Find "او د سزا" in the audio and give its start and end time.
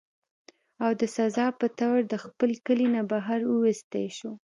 0.83-1.47